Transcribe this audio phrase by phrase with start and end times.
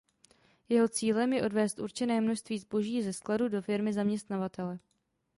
[0.69, 4.79] Jeho cílem je odvézt určené množství zboží ze skladu do firmy zaměstnavatele.